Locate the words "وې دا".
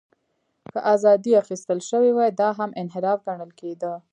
2.13-2.49